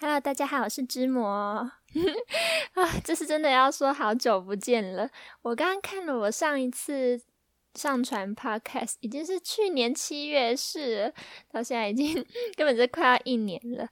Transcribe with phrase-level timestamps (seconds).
[0.00, 1.80] Hello，大家好，我是之魔 啊，
[3.02, 5.10] 这是真的要说好久不见了。
[5.42, 7.20] 我刚刚看了我上一次
[7.74, 11.12] 上传 Podcast，已经是去年七月是，
[11.50, 12.14] 到现在已经
[12.54, 13.88] 根本就快要一年了。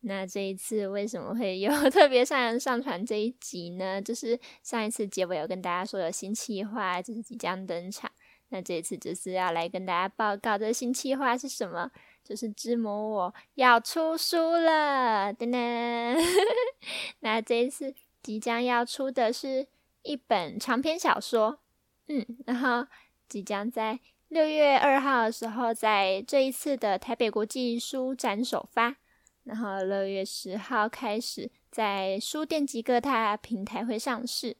[0.00, 4.00] 那这一次为什么会有 特别上上传这一集呢？
[4.00, 8.10] 就是上一次结尾有跟大家说有新企划，就是即将登场。
[8.48, 11.90] 那这一次就是要来跟大家报告这新企划是什么。
[12.22, 16.16] 就是之母我要出书了，噔噔。
[17.20, 19.66] 那这一次即将要出的是
[20.02, 21.58] 一本长篇小说，
[22.06, 22.86] 嗯，然后
[23.28, 28.96] 即将在六月二号的时候，在这一次的台北国际书展首发，
[29.42, 34.56] 然后六月十号开始在书店及各大平台会上市。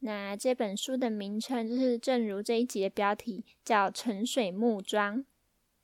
[0.00, 5.18] 那这本书的名称就是正如这一集的标题，叫《沉水木桩》。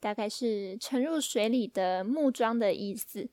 [0.00, 3.28] 大概是沉入水里的木桩的意思。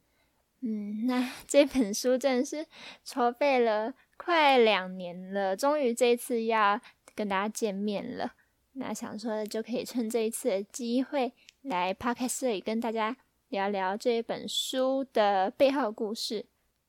[0.61, 2.65] 嗯，那 这本书真的是
[3.03, 6.81] 筹备了快两年了，终于这一次要
[7.13, 8.33] 跟大家见面了。
[8.73, 13.15] 那想说的就可以趁这一次的机会来 Podcast 里跟大家
[13.49, 16.45] 聊聊这本书的背后故事。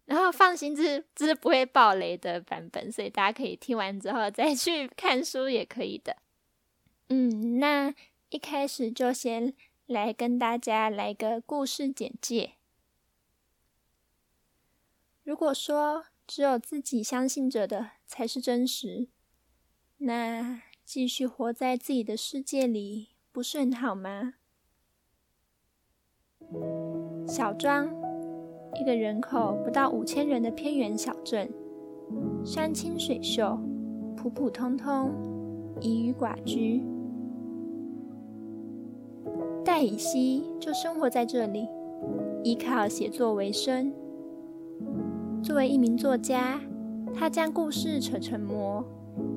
[0.06, 6.16] 然后放心，这是这是不会爆雷的版本，所以大家可以听完之后再去看书也可以的。
[7.08, 7.94] 嗯，那。
[8.28, 9.54] 一开始就先
[9.86, 12.54] 来跟大家来个故事简介。
[15.22, 19.08] 如果说只有自己相信着的才是真实，
[19.98, 24.34] 那继续活在自己的世界里不是很好吗？
[27.28, 27.86] 小庄，
[28.74, 31.48] 一个人口不到五千人的偏远小镇，
[32.44, 33.56] 山清水秀，
[34.16, 35.12] 普普通通，
[35.80, 36.95] 宜居寡居。
[39.76, 41.68] 戴以西就生活在这里，
[42.42, 43.92] 依靠写作为生。
[45.42, 46.58] 作为一名作家，
[47.14, 48.82] 他将故事扯成膜，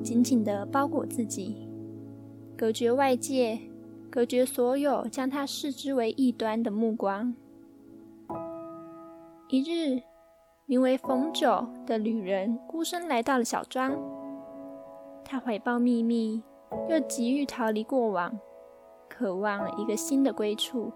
[0.02, 1.68] 紧紧地包裹自己，
[2.56, 3.58] 隔绝外界，
[4.08, 7.34] 隔绝所有将他视之为异端的目光。
[9.50, 10.00] 一日，
[10.64, 13.94] 名为冯九的旅人孤身来到了小庄，
[15.22, 16.42] 他怀抱秘密，
[16.88, 18.40] 又急于逃离过往。
[19.20, 20.90] 渴望一个新的归处，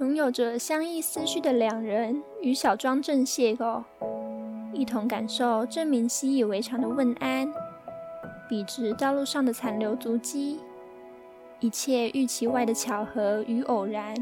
[0.00, 3.84] 拥有着相异思绪的两人与小庄正邂逅，
[4.72, 7.48] 一同感受证明习以为常的问安，
[8.48, 10.58] 笔直道路上的残留足迹，
[11.60, 14.16] 一切预期外的巧合与偶然，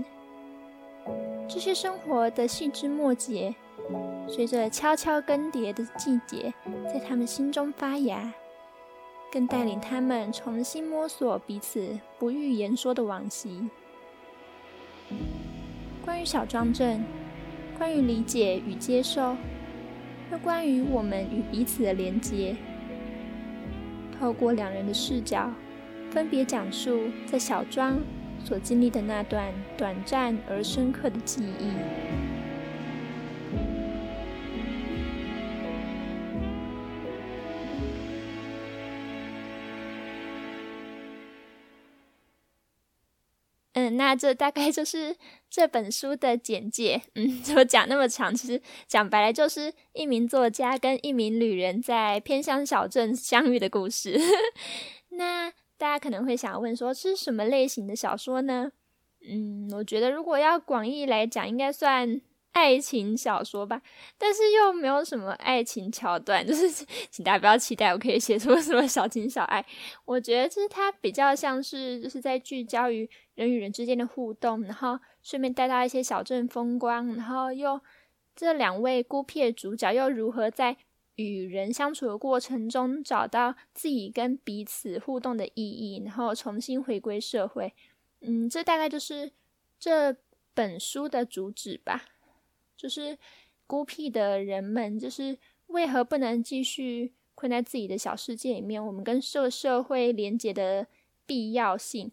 [1.48, 3.54] 这些生活的细枝末节，
[4.28, 6.53] 随着悄悄更迭的季节，
[6.84, 8.30] 在他们心中发芽。
[9.32, 13.70] 更带领他们重新摸索彼此不欲言说的往昔。
[16.04, 17.03] 关于小庄镇，
[17.78, 19.34] 关于理解与接受，
[20.31, 22.54] 又关于我们与彼此的连结。
[24.21, 25.50] 透过两人的视角，
[26.10, 27.98] 分别讲述在小庄
[28.44, 32.22] 所经历的那段短暂而深刻的记忆。
[43.88, 45.16] 嗯，那这大概就是
[45.50, 47.03] 这本书的简介。
[47.15, 48.34] 嗯， 怎么讲那么长？
[48.34, 54.19] 其实讲白了，就是一名作家跟一名旅人在偏乡小镇相遇的故事。
[55.10, 58.72] 那大家可能会想问说，这是什么类型的小说呢？
[59.28, 62.21] 嗯，我觉得如果要广义来讲，应该算。
[62.52, 63.80] 爱情小说吧，
[64.18, 66.70] 但是又没有什么爱情桥段， 就是
[67.10, 69.64] 请大家不要期待我可以写出什么小情小爱。
[70.04, 77.80] 我觉得就是它比较像是就是在聚焦于人与人之间的互动，然后顺便带到一些小镇风光，然后又
[78.36, 80.76] 这两位孤僻的主角又如何在
[81.16, 87.72] 与人相处的过程中找到自己跟彼此互动的意义，然后重新回归社会。
[88.20, 89.32] 嗯，这大概就是
[89.78, 90.16] 这
[90.54, 92.04] 本书的主旨吧。
[92.82, 93.16] 就是
[93.68, 95.38] 孤僻的人们，就是
[95.68, 98.84] 为何不能继续困在自己的小世界里面？
[98.84, 100.88] 我们跟社社会连接的
[101.24, 102.10] 必要性，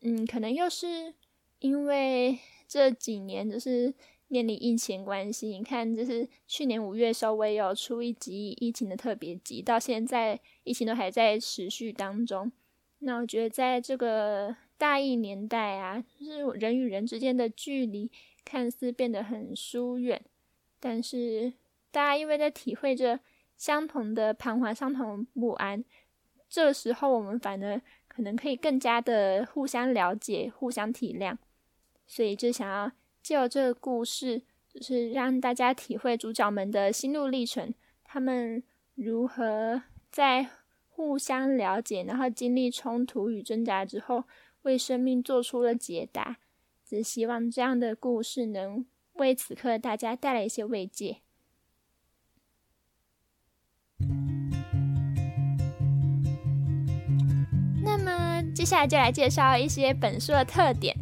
[0.00, 1.14] 嗯，可能又是
[1.58, 3.92] 因为这几年就是
[4.26, 5.48] 面临疫情关系。
[5.48, 12.50] 你看，就是去年五月稍微，有出一集疫情的特别集，到现在疫情都还在持续当中。
[13.00, 18.10] 那我觉得，在这个大疫年代啊，就是人与人之间的距离。
[18.48, 20.24] 看似变得很疏远，
[20.80, 21.52] 但是
[21.90, 23.20] 大家因为在体会着
[23.58, 25.84] 相同的彷徨、相同不安，
[26.48, 27.78] 这时候我们反而
[28.08, 31.36] 可能可以更加的互相了解、互相体谅，
[32.06, 32.90] 所以就想要
[33.22, 34.40] 借由这个故事，
[34.72, 38.62] 就是让大家体会主角们的心路历程，他们
[38.94, 40.48] 如何在
[40.88, 44.24] 互相了解，然后经历冲突与挣扎之后，
[44.62, 46.38] 为生命做出了解答。
[46.88, 48.86] 只希望这样的故事能
[49.16, 51.18] 为此刻大家带来一些慰藉。
[57.84, 60.96] 那么，接下来就来介绍一些本书的特点。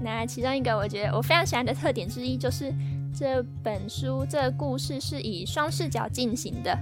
[0.00, 2.72] 那其中一个，我觉得我非常喜欢的特点之一，就是
[3.12, 6.78] 这本书这故事是以双视角进行的。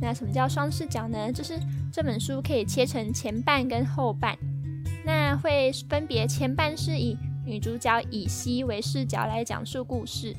[0.00, 1.30] 那什么叫双视角呢？
[1.30, 1.56] 就是
[1.92, 4.36] 这本书可以切成前半跟后半，
[5.04, 10.36] 那会分别前半是以女主角以西为视角来讲述故事，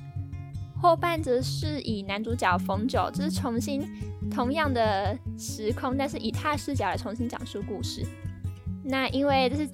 [0.80, 3.82] 后半则是以男主角冯九，就是重新
[4.30, 8.06] 同样的时空，但是以他视角来重新讲述故事。
[8.84, 9.68] 那因为就是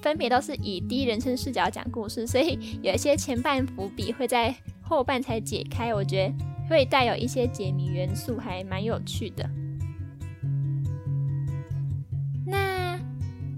[0.00, 6.34] 分别都是以第一人称视角讲故事，所以有一些前半伏笔会在后半才解开，我觉得
[6.70, 9.48] 会带有一些解谜元素，还蛮有趣的。
[12.46, 12.98] 那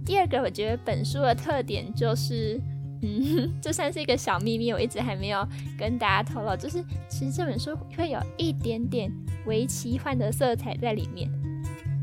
[0.04, 2.60] 第二个，我觉得本书的特点就是。
[3.02, 5.46] 嗯， 这算是一个小秘密，我一直还没有
[5.78, 6.56] 跟大家透露。
[6.56, 9.10] 就是其实这本书会有一点点
[9.46, 11.30] 微奇幻的色彩在里面，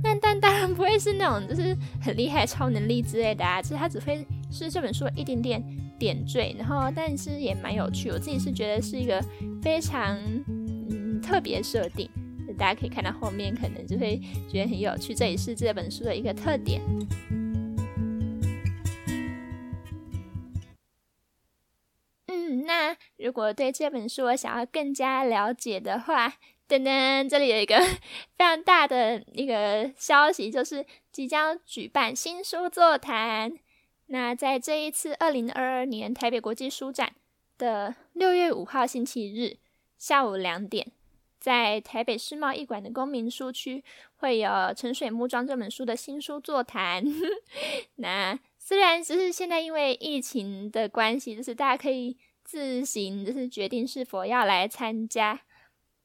[0.01, 5.63] 但但当然不会是那种就是很厉害超能力之类的啊，其实它只会是这本书一点点
[5.99, 8.09] 点缀，然后但是也蛮有趣。
[8.09, 9.23] 我自己是觉得是一个
[9.61, 10.17] 非常
[10.47, 12.09] 嗯特别设定，
[12.57, 16.81] 大家可以看到后面可能就会觉得很有趣，这也是这本书的一个特点。
[23.37, 26.27] 果对这本书我想要更加了解的话，
[26.67, 27.77] 噔噔，这里有一个
[28.35, 33.55] 非常大的一个消息，就是即将举办新书座谈。
[34.07, 37.13] 那在这一次二零二二年台北国际书展
[37.59, 39.57] 的六月五号星期日
[39.99, 40.91] 下午两点，
[41.39, 43.83] 在台北世贸艺馆的公民书区
[44.15, 47.05] 会有《沉水木桩》这本书的新书座谈。
[47.97, 52.17] 那虽然只是现在因为疫情的关系，就是大家可以。
[52.47, 55.41] 自行就是决定是否要来参加，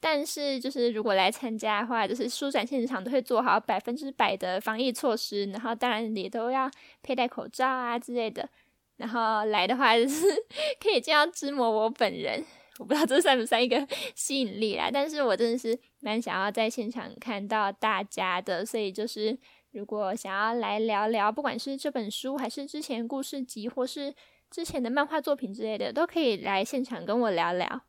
[0.00, 6.68] 但是就是如果来参加的话，就是书展现场都会做好百分之百的防疫措施，然后当然也都要
[7.00, 8.48] 佩戴口罩啊之类的。
[8.96, 10.26] 然后来的话就是
[10.82, 12.44] 可以见到之模我本人，
[12.80, 13.86] 我不知道这算不算一个
[14.16, 19.38] 吸引力啦，但是我真的是蛮想要在现场看到大家的，所以就是
[19.70, 24.12] 如果想要来聊聊，不管是这本书还是之前故事集或是。
[24.52, 27.80] 之前的漫画作品之类的都可以来现场跟我聊聊。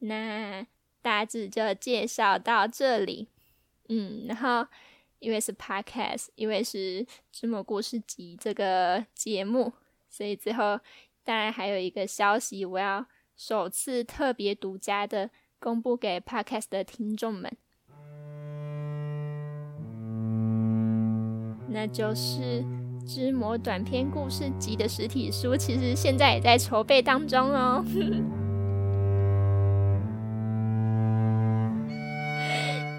[0.00, 0.66] 那
[1.00, 3.28] 大致就介绍到这里，
[3.88, 4.68] 嗯，然后
[5.18, 9.72] 因为是 podcast，因为是芝麻故事集这个节目，
[10.10, 10.78] 所以最后
[11.24, 17.50] 当然还有一个消息，我要首次特别独家的公布给 podcast 的听众们，
[21.70, 22.77] 那就是。
[23.08, 27.82] 之魔短篇故事集的实体书，其实现在也在筹备当中哦。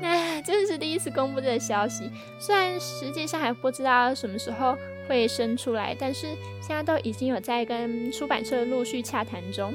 [0.02, 2.10] 那这是第一次公布这个消息，
[2.40, 4.76] 虽然实际上还不知道什么时候
[5.08, 6.26] 会生出来，但是
[6.60, 9.72] 现在都已经有在跟出版社陆续洽谈中。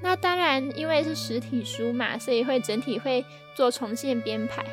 [0.00, 3.24] 那当然，因为是实体书嘛，所以会整体会
[3.56, 4.64] 做重现编排。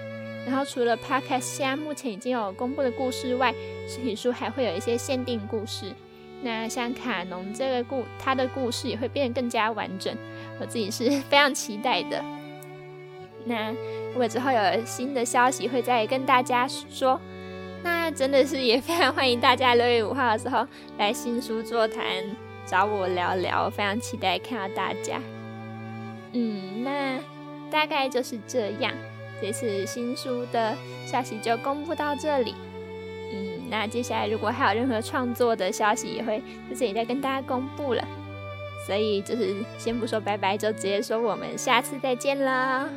[0.46, 3.54] 然后除了 Podcast 现在目前已经有公布的故事外，
[3.88, 5.94] 实体书还会有一些限定故事。
[6.42, 10.14] 那像卡农这个故，它的故事也会变得更加完整，
[10.60, 12.24] 我自己是 非常期待的。
[13.46, 17.20] 那如果之后有新的消息，会再跟大家说。
[17.82, 20.66] 那真的是也非常欢迎大家六月五号的时候
[20.98, 22.06] 来新书座谈
[22.66, 25.22] 找我聊聊，非常期待看到大家。
[26.32, 27.20] 嗯，那
[27.70, 28.94] 大概就是这样。
[29.44, 30.74] 这次新书的
[31.06, 32.56] 消息就公布到这里，
[33.34, 38.02] 嗯，那接下来如果还有任何创作的消息，也会在这里再跟大家公布了。
[38.88, 42.88] 所以就是先不说拜拜，就直接说我们下次再见啦。